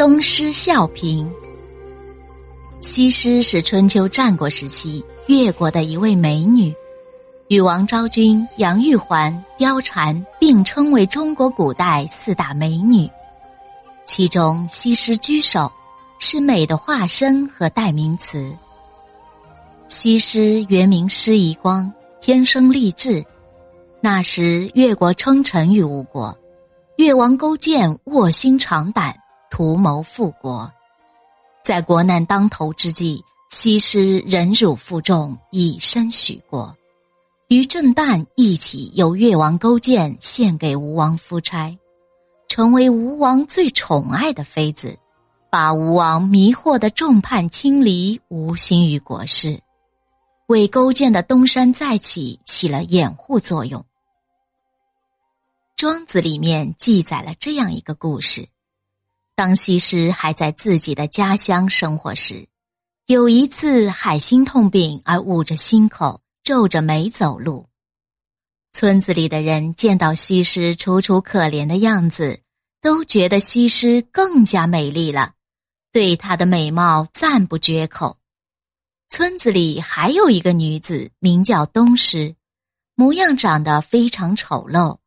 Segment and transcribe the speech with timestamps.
[0.00, 1.28] 东施效颦。
[2.80, 6.74] 西施是春秋战国时期越国的一位美女，
[7.48, 13.06] 与王昭君、杨玉环、貂蝉并称为中国古代四大美女，
[14.06, 15.70] 其中西施居首，
[16.18, 18.50] 是美的化身和代名词。
[19.88, 23.22] 西施原名施夷光，天生丽质。
[24.00, 26.34] 那时越国称臣于吴国，
[26.96, 29.14] 越王勾践卧薪尝胆，
[29.50, 30.72] 图谋复国。
[31.62, 36.74] 在国难当头之际，西施忍辱负重，以身许国，
[37.48, 41.76] 与郑旦一起由越王勾践献给吴王夫差，
[42.48, 44.98] 成为吴王最宠爱的妃子，
[45.50, 49.60] 把吴王迷惑的众叛亲离，无心于国事，
[50.46, 53.84] 为勾践的东山再起起了掩护作用。
[55.76, 58.48] 庄子里面记载了这样一个故事。
[59.40, 62.46] 当西施还在自己的家乡生活时，
[63.06, 67.66] 有一次海心痛病而捂着心口、皱着眉走路。
[68.74, 72.42] 村子里的人见到西施楚楚可怜的样子，
[72.82, 75.32] 都觉得西施更加美丽了，
[75.90, 78.18] 对她的美貌赞不绝口。
[79.08, 82.36] 村子里还有一个女子，名叫东施，
[82.94, 84.98] 模样长得非常丑陋。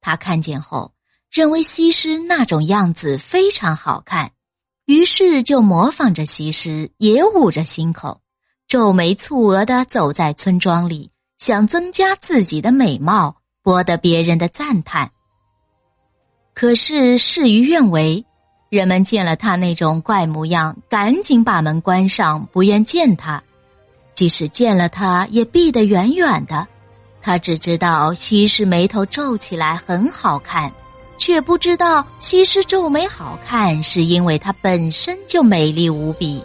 [0.00, 0.92] 她看见后。
[1.30, 4.32] 认为西施那种样子非常好看，
[4.86, 8.20] 于是就模仿着西施，也捂着心口，
[8.66, 15.12] 皱眉蹙额的走在村庄里，想增加自己的美貌，博得别人的赞叹。
[16.52, 18.24] 可是事与愿违，
[18.68, 23.40] 人们见了他那种怪模样，赶紧把门关上，不愿见他。
[24.14, 26.66] 即使见了他，也避得远远的。
[27.22, 30.72] 他只知道西施眉头皱起来很好看。
[31.20, 36.42] 却不知道西施皱眉好看，是因为她本身就美丽无比。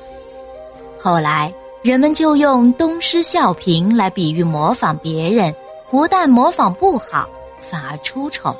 [0.99, 1.51] 后来
[1.81, 5.55] 人们就用东施效颦来比喻模仿别人，
[5.89, 7.25] 不但模仿不好，
[7.71, 8.53] 反而出丑。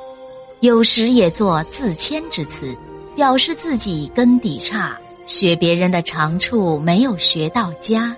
[0.62, 2.74] 有时也做自谦之词，
[3.14, 8.16] 表示自己根底差，学别人的长处没有学到家。